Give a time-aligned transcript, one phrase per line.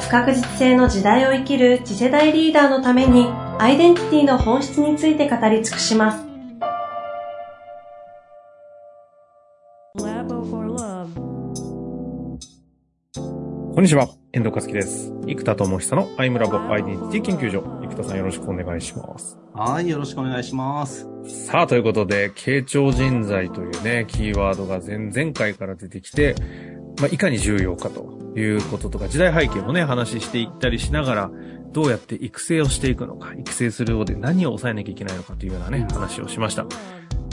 [0.00, 3.26] 不確実性の時代を生きる次世代リーダーのために
[3.58, 6.28] アイデンティティの本質について語り尽くします。
[13.74, 15.12] こんにちは、遠藤和樹です。
[15.26, 17.62] 生田智久のアイムラボアイデンティティ研究所。
[17.82, 19.38] 生田さんよろしくお願いします。
[19.54, 21.06] はい、よろしくお願いします。
[21.26, 26.34] さあ、ということで、傾聴人材というね、キーワードが前々回から出てきて、
[27.00, 31.30] まあ、いかに重要かということとか、時代背景もね、話していったりしながら、
[31.72, 36.66] どうやって育成をしていくのか、育成する上で何を抑えなきゃいけないのかというようなね、話をしました。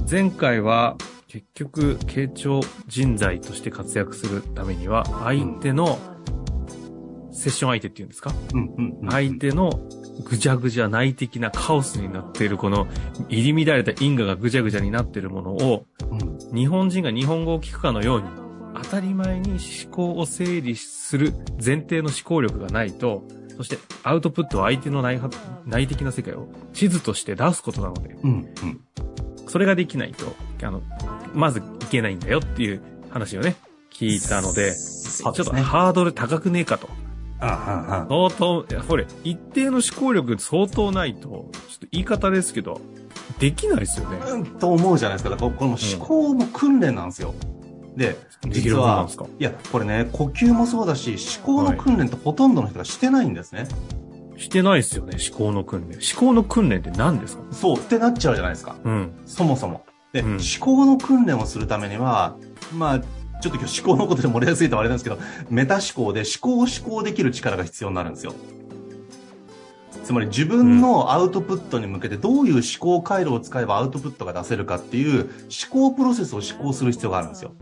[0.09, 5.99] 前回は、結局、傾聴人材として活躍するためには、相手の、
[7.31, 8.31] セッション相手っていうんですか、
[9.09, 9.69] 相手の
[10.23, 12.87] ぐちゃぐちゃ内的なカオスになっているこの
[13.27, 15.85] 入り乱れた因果がぐちゃぐちゃになっているものを、
[16.53, 18.27] 日本人が日本語を聞くかのように
[18.83, 19.51] 当たり前に
[19.83, 23.23] 思考を整理する前提の思考力がないと、
[23.57, 25.19] そしてアウトプットは相手の内
[25.65, 28.81] 内的な世界を地図として出すことなので、うんうん、
[29.47, 30.81] それができないと、あの、
[31.33, 33.55] まずいけないんだよっていう話をね、
[33.91, 36.89] 聞いたので、でね、ちょっとハードル高くねえかと。
[37.39, 42.81] ああ相当、これ、一定の思考力相当ないと、ちょっと言い方ですけど、
[43.39, 44.17] できないですよね。
[44.31, 45.37] うん、と思うじゃないですか。
[45.37, 47.33] この思考の訓練なんですよ。
[47.49, 47.55] うん
[47.95, 49.07] で、実は、
[49.39, 53.61] いや、これね、呼吸もそうだし、思考の訓練ってほとんどの人がしてないんですね。
[53.61, 55.95] はい、してないですよね、思考の訓練。
[55.95, 57.43] 思考の訓練って何ですか？
[57.51, 58.75] そう、ってなっちゃうじゃないですか。
[58.83, 59.11] うん。
[59.25, 59.85] そもそも。
[60.11, 62.37] で、うん、思考の訓練をするためには、
[62.73, 65.17] まあ、ちょっと今日思考のことで盛りやすいとあれなんですけど、
[65.49, 66.67] メタ思考で思考を思
[66.97, 68.33] 考できる力が必要になるんですよ。
[70.03, 75.31] つまり自分のアウトプットに向けてどういう思考回路を使えばアウトプットが出せるかっていう
[75.71, 77.53] 思考プロセスを思考する必要があるんですよ。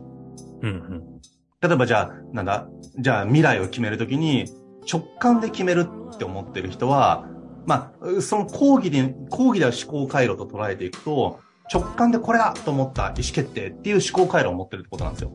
[0.63, 1.21] うんうん。
[1.61, 4.45] 例えばじゃあ、なんだ、じゃあ未来を決めるときに
[4.91, 7.25] 直感で決めるって思ってる人は、
[7.65, 11.39] まあ、その講義で、講義では思考回路と捉えていくと、
[11.73, 15.31] 直感でこれだと思った意思決定っていう思考回路を持ってるってことなんですよ。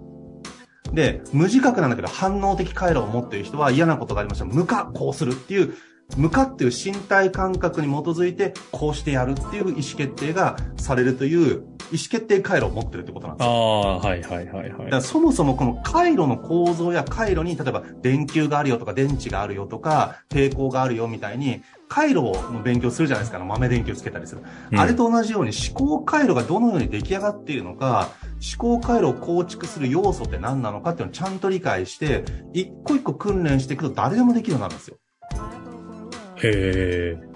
[0.92, 5.74] で、無自覚なんだけど反応的回路を持ってる人は嫌なことがありましたら、無か、こうするっていう
[6.16, 13.52] 向かっていう身体感覚に基づいて、こうしてやるっていう意思決定がされるという、意思決定回路を持ってるってことなんですよ。
[13.52, 14.68] ああ、はいはいはいはい。
[14.68, 24.42] だからそもそもこの回路の構造や回路に、例えば電球があるよとか電池があるよとか、抵抗があるよみたいに、回路の勉強するじゃないですか、豆電球つけたりする、
[24.72, 24.78] うん。
[24.78, 28.10] あれと同じように思考回路がどのように出来上がっているのか、
[28.58, 34.98] 思考回路を構築する要素って何なのかっていうのをちゃんと理解して、一個一個訓練していくと誰でもできるようになるんですよ。
[36.42, 37.28] へえ。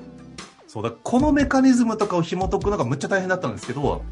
[0.66, 4.02] そうだ、このメカニズムとかを紐解くのがむっちゃ大変だったんですけど、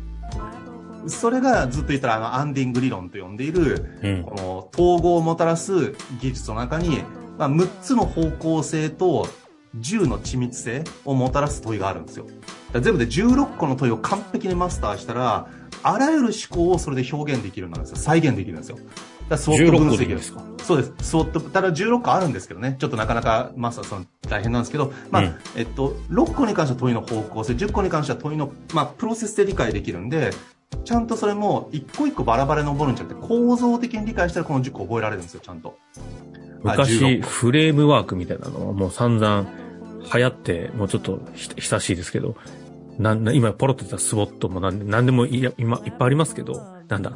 [1.07, 7.03] それがずっと言ったらあのアンディング理論と呼んでいる、うん、この統合をもたらす技術の中に、
[7.39, 9.27] まあ、6つの方向性と
[9.79, 12.27] 10の緻密性をもたらす問いがあるんですよ。
[12.75, 15.49] 全部で16個の問いを完璧にマスターしたら、
[15.83, 18.05] あらゆる思考をそれで表現できるようになるんですよ。
[18.05, 18.79] 再現できるんですよ。
[19.31, 20.93] だスウォット分析ですかそうです。
[21.01, 22.77] スウォット、ただ16個あるんですけどね。
[22.79, 30.33] ちょっとなかなかマスターさん大変なんですけど、まあ、うん、えっと、6個に関しては問いの方向性、10個に関しては問いの、まあ、プロセスで理解できるんで、
[30.85, 35.79] ちゃんとそれも一個一個バラバラに登るんじゃなくて、構造的に理解したらこの10個覚えられるんですよ、ちゃんと。
[36.63, 39.47] 昔、フレームワークみたいなのはもう散々
[40.13, 42.37] 流行って、もうちょっと久しいですけど、
[42.99, 47.13] な、今ポロってたスウォットもなんなんでもいや今いっぱいありますけど、なんだ、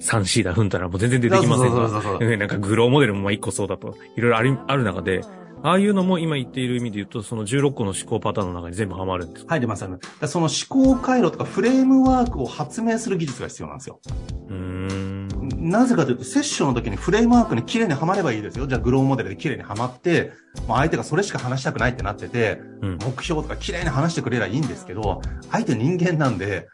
[0.00, 5.22] 3C だ、踏んだらもう全然出てきませんが、なんかグローモデルもまあ1個そうだと、いろいろあるある中で、
[5.62, 9.98] ああいうのも今言っている意味で言うと、その16個の思考パターンの中に全部はまるんです入りますよね。
[10.26, 14.00] その思考回路とかフレームワークを発明する技術が必要なんですよ。
[14.48, 15.28] うん
[15.58, 18.66] なぜかというと、セッションの時にフレームワークに綺麗にはまればいいですよ。
[18.66, 20.32] じゃあグローモデルで綺麗にはまって、
[20.68, 26.68] まあ、相手がそれしか話したくないってなってて、うん、目標とか綺麗に話してくれればいいんですけど、相手人間なんで、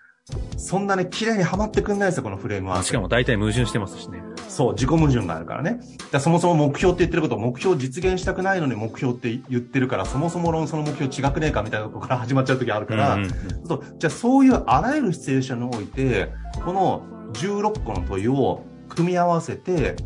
[0.57, 2.83] そんなね、綺麗にはまってくんないですよ、このフレームは。
[2.85, 4.23] しかも大体矛盾してますしね。
[4.49, 5.81] そう、自己矛盾があるからね。
[6.13, 16.33] だそもそも目標って言ってることを目標実現したくないのに目標って言ってるから、そもそも論その目標違くねえかみたいなところから始まっちゃう時あるから、うんうんうん、そうじゃあそういうあらゆるシチュエーションにおいて、
[16.65, 17.03] この
[17.33, 19.97] 16個の問いを組み合わせて、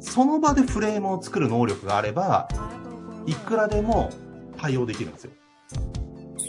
[0.00, 2.48] その場でフレームを作る能力があれば、
[3.26, 4.10] いくらでも
[4.56, 5.30] 対応できるんですよ。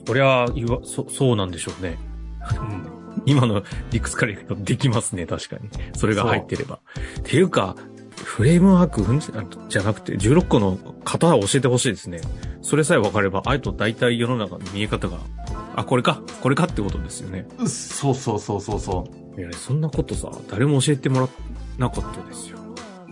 [0.07, 0.47] そりゃ、
[0.83, 1.99] そ、そうなんでしょうね。
[2.59, 3.00] うん。
[3.25, 5.69] 今の理屈からいくとできますね、確かに。
[5.93, 6.79] それが入ってれば。
[7.19, 7.75] っていうか、
[8.23, 9.01] フレームワーク
[9.69, 12.21] じゃなくて、16個の型を教えてほしいですね。
[12.61, 15.17] それさえ分かれば、あえと大体世の中の見え方が、
[15.75, 17.47] あ、これか、これかってことですよね。
[17.65, 19.41] そうそうそうそうそう。
[19.41, 21.29] いや、そんなことさ、誰も教えてもら
[21.77, 22.59] なかったですよ。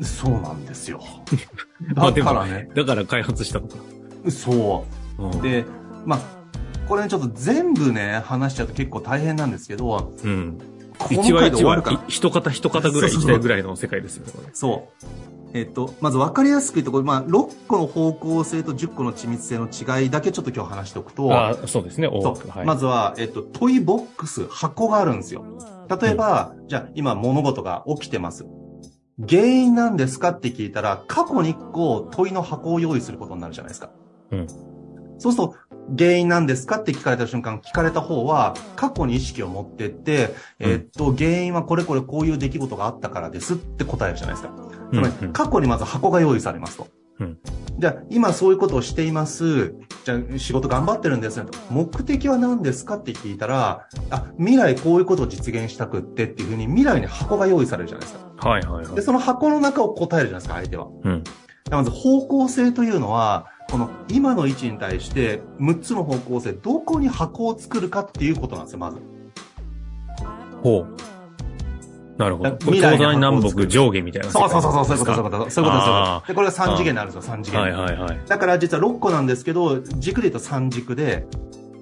[0.02, 1.02] そうなんですよ。
[1.94, 2.70] だからね。
[2.76, 3.76] だから開発したのか。
[4.30, 4.86] そ
[5.18, 5.24] う。
[5.24, 5.66] うん、で、
[6.06, 6.20] まあ、
[6.90, 10.58] これね、ちょっと全部ね、話しちゃうと結構大変なんですけど、うん。
[11.12, 11.78] 一話一話、
[12.08, 14.50] 一方一方ぐらい行きたいぐらいの世界ですよね、これ。
[14.54, 15.06] そう。
[15.54, 25.46] えっと、まず分かりやすく言うと、これ、まあ、6個の方向性と10個の緻密性の違いだけちょっと今日話しておくと、あそうですね、そう、はい、まずは、えっと、トイボックス、箱があるんですよ。
[26.02, 28.48] 例えば、うん、じゃあ、今物事が起きてます。
[29.28, 33.92] 原因なんですかって聞いたら、過去に1個問いの箱を用意することになるじゃないですか。
[34.32, 34.48] うん。
[35.20, 35.56] そうすると、
[35.98, 44.54] 原因なんですかって聞かれた瞬間、聞かれた方は、過去に意識を持ってって、うん、えー、っと、原因はこれこれこういう出来事があったからですって答えるじゃないですか。
[44.92, 46.88] つまり、過去にまず箱が用意されますと。
[47.20, 47.38] うん、
[47.78, 49.74] じゃあ、今そういうことをしています。
[50.06, 51.58] じゃあ、仕事頑張ってるんですねと。
[51.70, 58.50] 目的は何ですかって聞いたら、あ、未来こういうことを実現したくってっていうふうに未来に箱が用意されるじゃないですか。
[58.50, 58.96] はいはいはい。
[58.96, 60.88] で、その箱の中を答えるじゃないですか、相手は。
[61.04, 61.24] うん。
[61.70, 68.98] まず方向性というのは、この今の位置に対して6つの方向性、どこに箱を作るかっていうことなんですよ、まず。
[70.64, 70.88] ほう。
[72.20, 72.58] なるほど。
[72.60, 74.30] 東西南北上下みたいな。
[74.30, 77.62] そうそうそうそう、そういうこと、そういうこと、そういうことですで、これが3次元になるんですよ、3次元。
[77.62, 78.20] はいはいはい。
[78.28, 81.26] だから実は6個なんですけど、軸で言うと3軸で、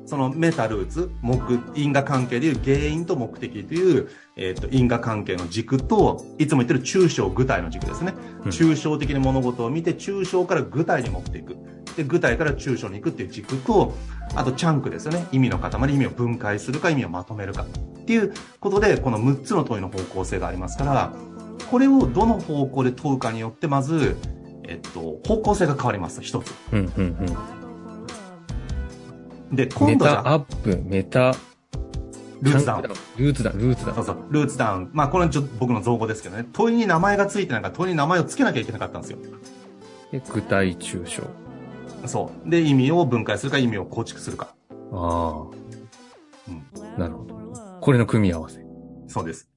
[0.08, 1.38] そのメタルーツ、目、
[1.76, 8.14] 因果関係でいう原因と目的という、えっ、ー、と、因果関係の軸と、いつも言ってる抽象具体の軸ですね。
[8.46, 11.58] うん、抽象的に物事を見て、抽象から具体に持っていく。
[11.98, 13.96] で、具体から抽象に行くっていう軸と、
[14.34, 15.28] あとチャンクですよね。
[15.34, 17.64] 意味の塊、意味を分解するか、意味をまとめるか。
[17.64, 21.14] っていうことで、この6つの問いの方向性がありますから、
[21.70, 24.16] これをどの方向で問うかによって、まず、
[24.64, 26.54] えっと、方向性が変わります、一つ。
[26.72, 27.57] うんうんうん
[29.52, 31.36] で、今度メタアップ、メタ、
[32.42, 32.82] ルーツダウン。
[32.82, 33.96] ルーツダウン、ルーツダウン。
[33.96, 34.90] そうそう、ルーツダウン。
[34.94, 36.46] まあ、これはちょっと僕の造語ですけどね。
[36.54, 39.20] 問いに名前がついてないから、問いに名前を付けなきゃいけなかったんですよ。
[40.12, 41.24] で、具体抽象。
[42.08, 42.50] そう。
[42.50, 44.54] で、意味を分解するか、意味を構築するか。
[44.92, 45.46] ああ。
[46.48, 47.00] うん。
[47.00, 47.38] なるほど。
[47.82, 48.64] これの組み合わせ。
[49.08, 49.50] そうです。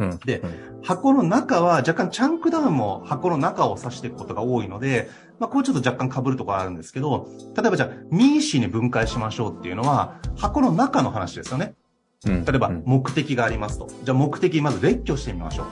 [0.00, 0.18] うん。
[0.24, 5.08] で、うん、箱の中は若干チャンクダウンも箱の中を指していくことが多いので、
[5.38, 11.74] まあ、こうちょっと若干被るところあるんですけど、例えばじゃあ、ミーシーに分解しましょうっていうのは、箱の中の話ですよね。
[12.26, 13.88] うん、例えば、目的がありますと。
[14.02, 15.64] じゃあ、目的、まず列挙してみましょ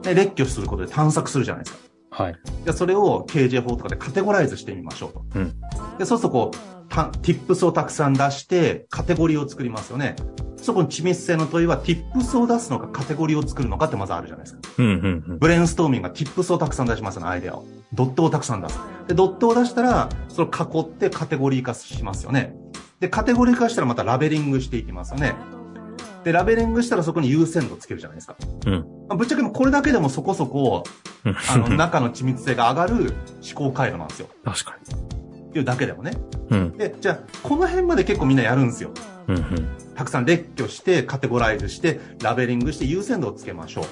[0.00, 0.04] う。
[0.04, 1.82] で、列挙することで探索するじゃないですか。
[2.24, 2.36] はい。
[2.64, 5.24] で、それを KJ 法とかでカテゴライズしてみましょうと。
[5.34, 5.54] うん。
[5.98, 10.16] で、そうするとこう、た、tips をたくさん出して、カテゴリーを作りますよね。
[10.62, 14.60] そこに緻密性の問いは、tips を出すのか、カテゴリーを作るのかってまずあるじゃないですか。
[14.78, 15.38] うんうんうん。
[15.38, 17.66] ブレインストーミングが tips をたくさん出しますよね、アイデアを。
[17.92, 18.78] ドットをたくさん出す。
[19.08, 22.54] で、ドットを出したら、それを囲ってカテゴリー化しますよね。
[23.00, 25.34] で、カテゴリー化したらまたラベリングしていきますよね。
[26.24, 28.36] で、ラベリングしたらそこに優先度つけるじゃないですか。
[28.66, 28.72] うん。
[29.08, 30.84] まあ、ぶっちゃけもこれだけでもそこそこ、
[31.24, 34.28] あの、中の緻密性が上がる思考回路なんですよ。
[34.44, 35.31] 確かに。
[35.58, 36.12] いうだけでもね。
[36.50, 36.76] うん。
[36.76, 38.90] で、じゃあ、この辺まで結構みんなやるんですよ。
[39.28, 39.68] うんうん。
[39.94, 43.84] たくさん列挙して、カテゴライズして、ラベリングして優先度をつけましょう。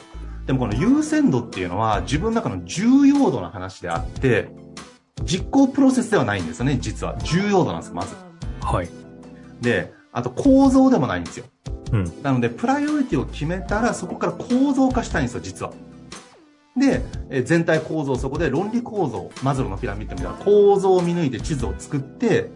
[0.47, 4.49] でもこの優先度っていうのは自分の中の重要度の話であって、
[5.23, 7.17] 実行プロセスではないんですよね、実は。
[7.19, 8.17] 重要度なんですまず。
[8.61, 8.89] はい。
[9.61, 11.45] で、あと構造でもないんですよ。
[11.93, 12.23] うん。
[12.23, 15.73] なので、プライオリティを決めたら、そこから構造化したいんですよ、実は。
[16.77, 22.51] で、え全体構造、そこで論理構造、マズローのピラミッドみたいな構造を見抜いて地図を作って、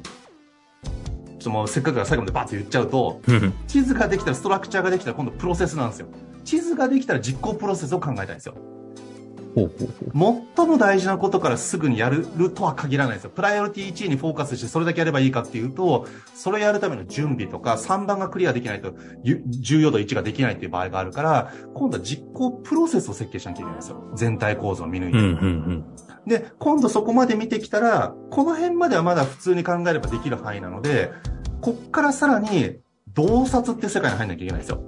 [0.84, 0.90] ちょ
[1.38, 3.20] っともうせっかくから最後までバッと言っちゃうと、
[3.66, 6.06] 地図ができたら、ストラクチャーができたら今度プロセスなんですよ。
[6.44, 8.54] 地図ができたら実行プロセスを考えたいんですよ。
[9.54, 13.30] 最も大事なことからすぐにやるとは限らないですよ。
[13.30, 18.94] プライオリティ1位にフォーカスしてそれだけやればいいかっていうと、それやるための準備とか3番がクリアできないと
[19.24, 24.02] 重要度1ができないっていう場合があるから、今度は実行プロセスを設計しなきゃいけないんですよ。
[24.14, 25.18] 全体構造を見抜いて。
[25.18, 25.36] うんうんう
[25.72, 25.84] ん
[26.26, 31.12] で、今度そこまで見てきたら、この辺まではまだ普通に考えればできる範囲なので、
[31.60, 32.78] こっからさらに、
[33.12, 34.82] 洞察って世界に入んなきゃいけないんですよ。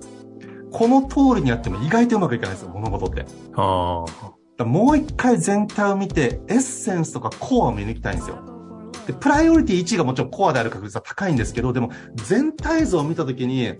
[0.72, 3.26] この通りにやっても意外とうまくいかないんですよ、物事って。
[3.54, 4.35] ああ。
[4.64, 8.38] もう一回全体を見て、エッセンスとかコアを見抜きたいんですよ。
[9.06, 13.74] で、プライオリティ1がもちろんコアである確率は高いんですけど、でも全体像を見たときに、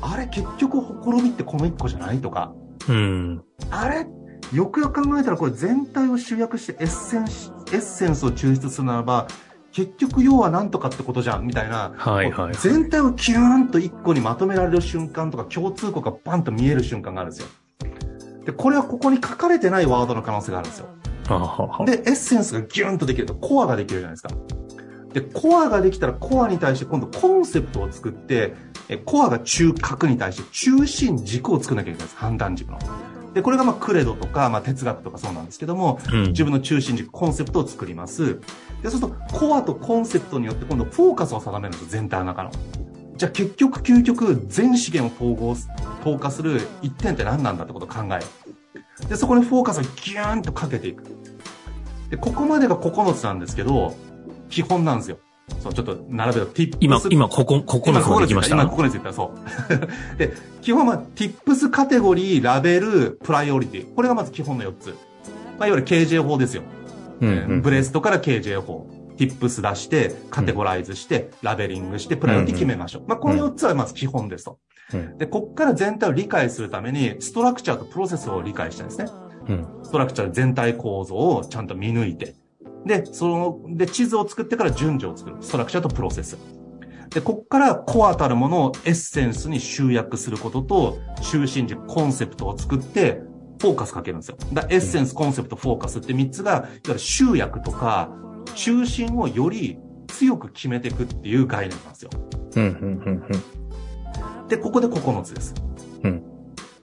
[0.00, 2.52] あれ結局ほころびってこの1個じゃないとか。
[2.88, 3.44] うん。
[3.70, 4.06] あれ？
[4.52, 9.28] よくよく考えたらこれ全体を集約してエッセンス、エッセンスを抽出するならば、
[9.70, 11.94] 結局要は何とかってことじゃん、みたいな。
[11.96, 17.48] はいはい、はい、全体をキューンと一個にまとめられる瞬間とか共通項がバンと見える瞬間があるんですよ。
[18.44, 20.88] で、これはここに書かれてないワードの可能性があるんですよ。
[21.86, 24.30] で、エッセンスがギューンとできるとコアができるじゃないですか。
[25.12, 28.54] で、コアができたらコアに対して今度コンセプトを作って、
[28.88, 32.16] えコアが中核に対して中心軸を作らなきゃいけないです。
[32.16, 32.78] 判断軸の。
[33.34, 38.40] で、これがまあクレドとか、まあ哲学とかそうなんですけども、うん、自分の中心軸、コンセプトを作ります。
[38.82, 42.50] で、そうすると、コアとコンセプトによって今度フォーカスを定めるんですよ、全体の中の。
[43.22, 45.56] じゃあ結局、究極、全資源を統合、
[46.02, 49.08] 投下する一点って何なんだってことを考える。
[49.08, 51.04] で、そこにフォーカスをギューンとかけていく。
[52.10, 53.94] で、ここまでが9つなんですけど、
[54.50, 55.18] 基本なんですよ。
[55.60, 56.78] そう、ちょっと並べる tips。
[56.80, 58.56] 今、今、ここ、ここのまで来ました？
[58.56, 59.78] 今、ここについたそう。
[60.18, 63.94] で、基本は、 tips カテゴリー、ラベル、プライオリティ。
[63.94, 64.86] これがまず基本の4つ。
[65.60, 66.64] まあ、いわゆる KJ 法ですよ。
[67.20, 68.88] うん、うん、ブレストから KJ 法。
[69.16, 73.04] tips 出して、カテゴライズして、うん、ラベリングして、プライオリティ決めましょう。
[73.06, 74.58] まあ、この4つはまず基本ですと。
[74.94, 79.06] うん、で、こっから全体を理解するために、ストラクチャーとプロセスを理解したんですね。
[79.48, 82.34] うん、ストラクチャー全体構造をちゃんと見抜いて、
[82.86, 85.36] で、その、で、地図を作ってから順序を作る。
[85.40, 86.36] ストラクチャーとプロセス。
[87.10, 93.22] で、こっからコアたるものをエッセンスに集約することと、中心軸、コンセプトを作って、
[93.60, 94.36] フォーカスかけるんですよ。
[94.52, 98.10] だエッセンス、コンセプト、フォーカスって3つが、いわゆる集約とか、
[98.54, 102.10] 中心をより強く決めていくっていう概念なんですよ。
[102.56, 103.26] うんうんうん
[104.42, 105.54] うん、で、ここで9つです。
[106.04, 106.22] うん、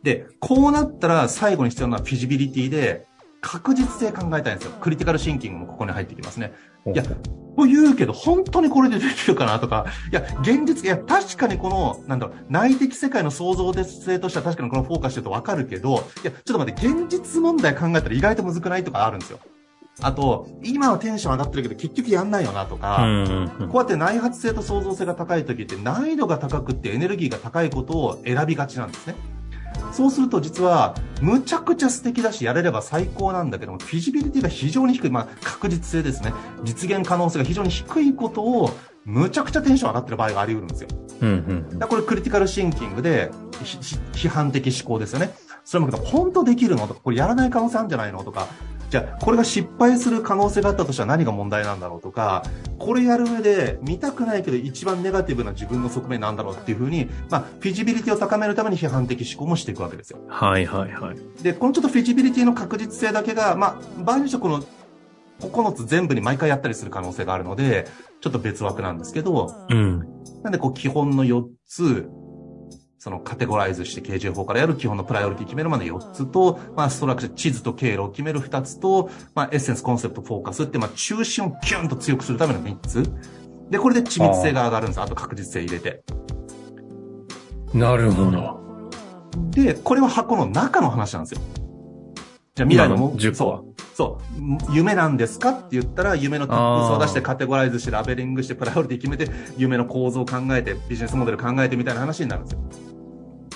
[0.03, 3.07] で、こうなったら最後に必要なのはフィジビリティで、
[3.41, 4.71] 確実性考えたいんですよ。
[4.81, 6.53] クリティカルシンキングもここに入ってきますね。
[6.87, 19.39] いや、こう言うけど、本当にこれでできるかなとか、いや、現実、いや、確かにこの、なんだろう、内的世界の創造性としては確かにこのフォーカスしてるとわかるけど、いや、ちょっと待って、現実問題考えたら意外と難くないとかあるんですよ。
[20.01, 23.05] あと、今はテンション上がってるけど結局やんないよなとか、
[23.71, 29.15] こうやって内発性と創造性が高い時って難易度が高くってエネルギーが高いことを選びがちなんですね。
[29.91, 36.33] そうすると実は、むちゃくちゃ素敵だし、やれれば最高なんだけども、フィジビリティが非常に低い、まあ、確実性ですね。
[36.63, 38.71] 実現可能性が非常に低いことを、
[39.05, 40.89] むちゃくちゃテンション上がってる場合があり得るんですよ。
[41.21, 41.29] うん
[41.71, 43.31] うん、だこれクリティカルシンキングで、
[44.13, 45.33] 批判的思考ですよね。
[45.65, 48.47] それも本当できるのとか、これやらない可能性あるんじゃないのとか、
[48.89, 52.43] じゃあ、これが失敗する可能性があったとしたら何が問題なんだろうとか、
[52.77, 60.19] これやる上で見たくないけど一番ネガティブな自分の側面なんだろうっていうふうに、まあ、フィジビリティを高めるために批判的思考もしていくわけですよ。
[60.27, 61.43] はいはいはい。
[61.43, 64.63] で、このちょっとフィジビリティの確実性だけが、まあ、場合にしてこの
[65.39, 67.87] 9つ全部に毎回やったりする可能性があるので、
[68.21, 69.99] ちょっと別枠なんですけど、うん。
[70.43, 72.09] なんでこう基本の4つ、
[72.99, 83.03] そのカテゴライズして KJ 法からやる基本のプライオリティ決めるまで4つと、まあストラクチャー、地図と経路を決める2つと、まあエッセンス、コンセプト、フォーカスって、まあ中心をキュンと強くするための3つ。
[83.69, 85.01] で、これで緻密性が上がるんです。
[85.01, 86.03] あと確実性入れて。
[87.73, 88.59] なるほど。
[89.51, 91.41] で、これは箱の中の話なんですよ。
[92.55, 93.61] じゃあ未来のも、10個は？
[93.93, 94.19] そ
[94.69, 94.73] う。
[94.73, 102.88] 夢なんですかって言ったら、夢のトップスを出してカテゴライズしてラベリングしてプライオリティ決めて、夢の構造を考えて、ビジネスモデル考えてみたいな話になるんですよ。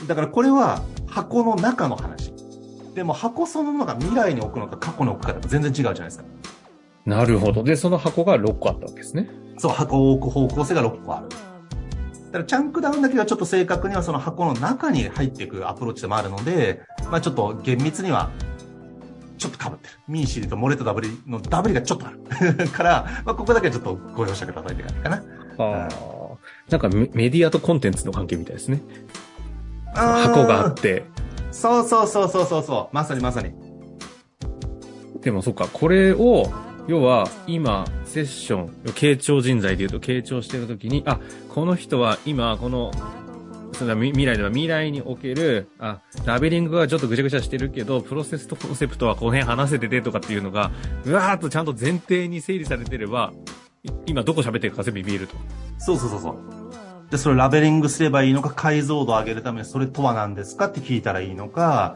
[0.07, 2.33] だからこれは箱の中の話。
[2.93, 6.25] でも箱そのものが未来に置くのか過去に置くかと全然違うじゃないですか。
[7.05, 7.63] なるほど。
[7.63, 9.29] で、その箱が6個あったわけですね。
[9.57, 11.29] そう、箱を置く方向性が6個ある。
[11.29, 11.35] だ
[12.31, 16.81] からチャンクダウンだけはちょっと正確にはその箱の中に入っていくアプローチでもあるので、
[17.11, 18.31] まあちょっと厳密には
[19.37, 19.93] ちょっと被ってる。
[20.07, 22.69] ミーシリとモレとダブリのダブリがちょっとある。
[22.71, 25.23] から、まあここだけはちょっとご容赦くださいって感じかな。
[25.57, 25.89] ああ、
[26.69, 28.81] なんかメディアとコンテンツの関係みたいですね。
[29.93, 31.03] 箱があって。
[31.51, 32.95] そうそうそうそうそうそう。
[32.95, 33.53] まさにまさに。
[35.21, 36.51] でもそっか、これを、
[36.87, 41.19] 要は今、セッション、傾聴人材で言うと傾聴してるときに、あ、
[41.49, 42.91] この人は今、この、
[43.73, 50.71] それ未来では未来における、あ、ラベリングがちょっとぐちゃぐちゃしてるけど、プロセスとコンセプトはこの辺話せててとかっていうのが、
[51.05, 53.31] うわーっとちゃんと前提に整理されてれば、
[54.05, 55.35] 今どこ喋ってるか全部見えると。
[55.77, 56.62] そうそうそうそう。
[57.13, 61.95] で、それラベリングすればいいのか、解像度を上げるためにそれとは何ですかって聞いたらいいのか、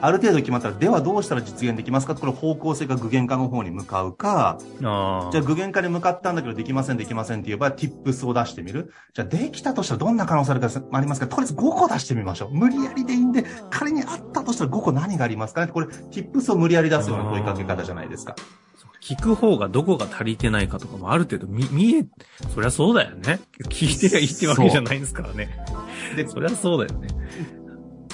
[0.00, 8.90] ある程度決まったら、ではどうしたら実現できますかこれ方向性が具現化の方に向かうか、じゃあ具現化に向かったんだけどできませんできませんって言えば、ティップスを出してみる。
[9.12, 12.50] じゃあできたとしたらどんな可能性ありますかとりあえず5個出してみましょう。
[12.54, 18.34] 無理やりでいいんで、仮にあったとしたら5個何がありますかねこれ、ティップスを無理やり出すような問いかけ方じゃないですか。
[19.08, 22.04] 聞く方がどこが足りてないかとかもある程度見、見え、
[22.54, 23.40] そりゃそうだよね。
[23.70, 25.64] 聞いてりゃいいってわけじゃないんですからね。
[26.14, 27.08] で、そりゃそうだよね。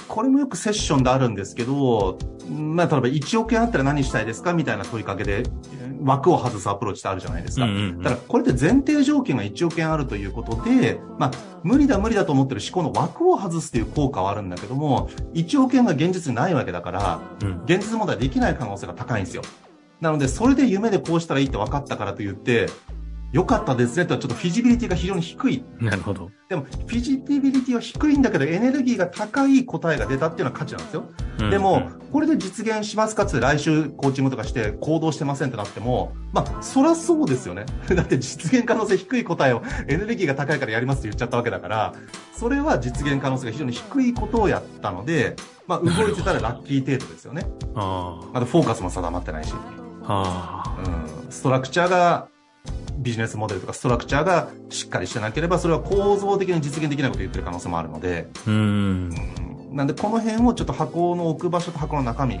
[0.07, 2.17] これもよくセッションであるんですけど、
[2.49, 5.43] まあ、例えば1億円あったら何したいですかみたいな問いかけで、
[6.01, 7.65] 枠を外すアプローチってあるじゃないですか。
[7.65, 11.31] うんうんうん、だから、これって前提条件が1億円あるということで、まあ、
[11.63, 19.41] 無理だ無理だと思ってる思考の枠を外すという効果はあるんだけども、1億円が現実にないわけだから、うん、現実問題できない可能性が高いんですよ。
[20.01, 22.67] なので、それで夢でこうしたらいいって分かったからと言って、
[23.35, 25.65] 良かったですねとはちょっとフィジビリティが非常に低い。
[25.81, 26.31] なるほど。
[26.47, 31.03] でも、フィジビリティは低いんだけど、エネルギーが高い答えが出たっていうのは価値なんですよ。
[31.41, 37.65] うん、でも、これで実現しますかつ来週コーチングとかして行動してませんってなっても、まあ、そらそうですよね。
[37.93, 41.93] だって実現可能性低い答えをエネルギーが高いからやりますって言っちゃったわけだから、
[42.37, 45.35] それは実現可能性が非常に低いことをやったので、
[45.67, 47.45] まあ、動いてたらラッキー程度ですよね。
[47.75, 49.53] あまだフォーカスも定まってないし。
[50.07, 52.27] はあ、うん、ストラクチャーが
[52.97, 59.09] ビジネスモデルとかストラクチャーがしっかりしてなければ、それは構造的に実現できないことを言ってる可能性もあるので、うん、
[59.71, 62.39] なんでこの辺をちょっと箱の置く場所と箱の中身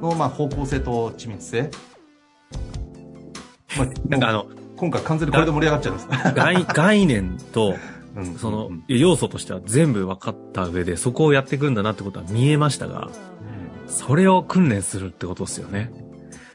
[0.00, 1.70] の、まあ、方向性と緻密性。
[3.76, 4.46] まあ、なんかあの、
[4.76, 6.34] 今回完全にこれで盛り上がっちゃいます。
[6.34, 7.74] 概概念と、
[8.38, 13.10] その、要素としては全部分かった上で、そこをやっていくんだなってことは見えましたが、
[13.86, 15.90] それを訓練するってことですよね。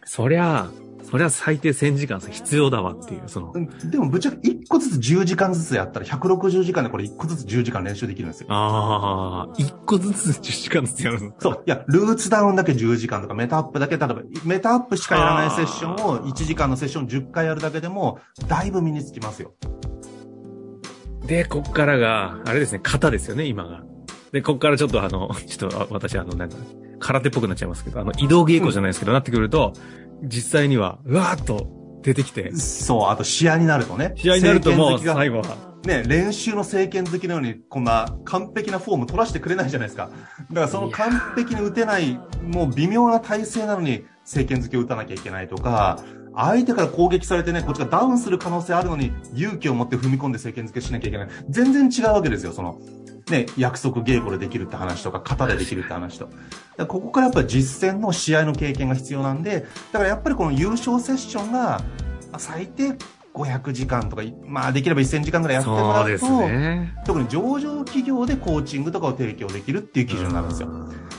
[0.06, 0.70] そりゃ、
[1.04, 3.52] それは最低1000時間必要だわっていう、その。
[3.90, 8.48] でもぶっちゃけ1個ずつ10時間ずつやったら160時間でこれ1個ずつ10時間練習できるんですよ。
[8.50, 11.34] ああ、1個ずつ10時間ずつやるの？
[11.40, 11.64] そう。
[11.66, 19.54] いや、ルーツダウンだけ10時間とかメタアップだけ、例えばメタアップしかやらないセッションを1時間のセッション10回やるだけでも、だいぶ身につきますよ。
[21.26, 23.84] で、こっからが、あれですね、型ですよね、今が。
[24.32, 26.56] で、こっからちょっとあの、 ちょっと私あの、なんか、
[27.00, 29.74] 空手っぽくなっちゃいますけど、あの、移動稽古じゃないですけど、うん、なってくると、
[30.24, 31.68] 実際には、うわーっと
[32.02, 32.54] 出てきて。
[32.56, 34.14] そう、あと試合になるとね。
[34.16, 35.70] 試合になるともう最後は。
[35.86, 40.10] ね、練習の政権好きのように、こんな完璧なフォーム取らせてくれないじゃないですか。
[40.50, 46.04] だからその完璧に打てない、もう微妙な体勢なのに、政権好きを打たなきゃいけないとか、
[46.36, 51.28] 相手から攻撃されてね、こっちがダウンする可能性あるのに、勇気を持って踏み込んで政権付けしなきゃいけない。
[51.50, 52.80] 全然違うわけですよ、その。
[53.32, 56.30] ね、約束稽古でできるって話とか、型でできるって話と。
[56.88, 61.82] ここからやっぱり実践の試合の経験が必要なんで、だからやっぱりこの優勝セッションが、
[62.38, 62.96] 最低
[63.34, 70.70] 500時間とか、まあできれば1000時間ぐらいやってもらうと、ね、特に上場企業でコーチングとかを提供できるっていう基準になるんですよ。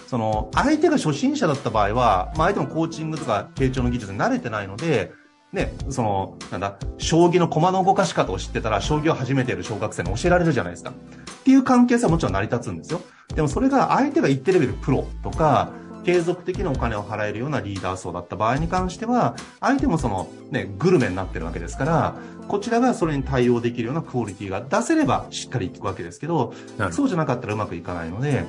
[0.06, 5.12] その、相手が初心者だった場合は、まあ相手もコーチングとか傾聴の技術に慣れてないので、
[5.52, 10.90] ね、その、なんだ、将棋の駒の動かし方を知ってたら、将棋を初めてやる小学生に教えられるじゃないですか。
[10.90, 13.00] っていう関係性はもちろん成り立つんですよ。
[13.34, 15.70] でもそれが相手が一定レベルプロとか、
[16.04, 22.14] 継続的なお金を払えるようなリーダー層だった場合に関しては、相手もその、ね、グルメになってるわけですから、
[22.48, 26.54] こちらがそれに対応できるようなクオリティが出せればしっかりいくわけですけど、
[26.90, 28.44] そうじゃなかったらうまくいかないので、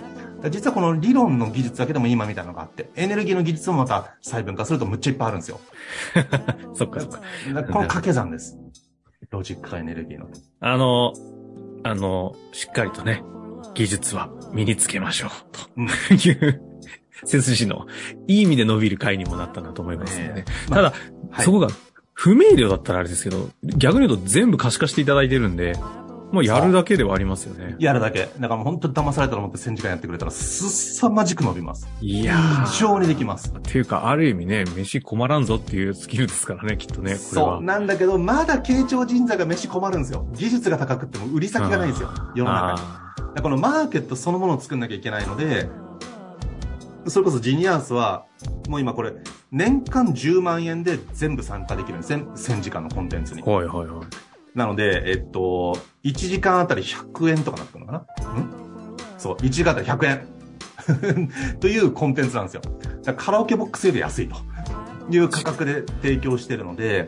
[0.49, 5.60] 実はこの理論の技術だけでも今みたいなのがあって、エネルギーの技術もまた細分化するとむっちゃいっぱいあるんですよ。
[6.73, 7.19] そっかそっか。
[7.19, 7.23] こ
[7.54, 8.58] の掛け算です。
[9.30, 10.27] ロジックとエネルギーの。
[10.60, 11.13] あの、
[11.84, 13.23] あの、しっかりとね、
[13.73, 15.30] 技術は身につけましょう、
[16.10, 16.62] という、
[17.25, 17.88] 背筋の、
[18.27, 20.30] いい意味で伸びる回にもなったなと思いますね。
[20.30, 20.93] ねただ、
[21.30, 21.67] はい、そこが、
[22.13, 25.73] 不明瞭だったらあれですけど、逆に言うと全部可視化していただいてるんで、
[26.31, 27.75] もうやるだけではありますよね。
[27.77, 28.29] やるだけ。
[28.39, 31.87] だから本当に騙されたと思って1000時間やってくれたら、すさまじく伸びます。
[31.99, 32.65] いやー。
[32.65, 33.49] 非常にできます。
[33.49, 37.55] っていうか、ある意味ね、飯困らんぞっていうスキルですからね、きっとね、これは。
[37.55, 37.63] そう。
[37.63, 40.25] なんだけど、まだ傾聴人材が飯困るんですよ。
[40.33, 42.09] 技術が高くっても売り先がないんですよ。
[42.35, 42.73] 世の中
[43.35, 43.41] に。
[43.41, 45.69] このマーケットそのものを作んなきゃいけないので、
[47.07, 48.25] それこそジニアースは、
[48.69, 49.13] もう今これ、
[49.51, 52.13] 年間10万円で全部参加できるんです。
[52.13, 53.41] 1000時間のコンテンツに。
[53.41, 54.30] はいはいはい。
[54.55, 57.99] なので、えっと、1時間あたり100円とかなってるのかな？
[58.39, 58.97] ん？
[59.17, 60.27] そう、1時間あたり100円。
[61.59, 62.61] というコンテンツなんですよ。
[63.15, 64.35] カラオケボックスより安いと
[65.09, 67.07] いう価格で提供してるので、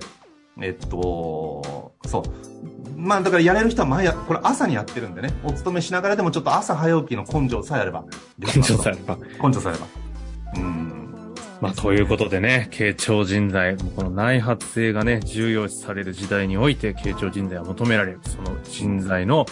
[0.61, 2.23] えっと、そう。
[2.95, 8.05] まあだからやれる人は毎これ朝にやってるんでね、お勤めしながらでもちょっと朝早起きの根性さえあれば。
[8.37, 9.17] 根性さえあれば。
[9.41, 9.87] 根性さえあれば。
[10.55, 11.02] うん。
[11.63, 19.45] まあ、ということでね、傾聴人材、この内発性がね、重要視される時代において、傾聴人材は求められる、その人材の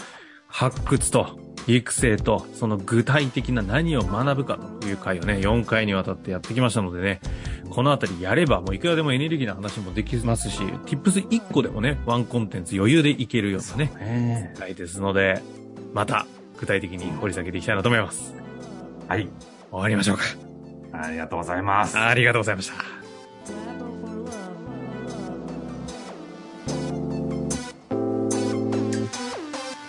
[0.45, 7.21] 発掘と、育成と、その具体的な何を学ぶかという回をね、4回にわたってやってきましたのでね、
[7.69, 15.41] このあたりやれば、もういくらでもエネルギーの話もできますし、Tips1 個でもね、ワンコンテンツ余裕でいけるようなね、回ですので、
[15.93, 16.27] また
[16.59, 18.35] 具体的に掘り下げていきたいなと思います。
[19.07, 19.29] はい。
[19.71, 20.50] 終わりましょうか。
[20.93, 21.97] ありがとうございます。
[21.97, 23.00] ありがとうございました。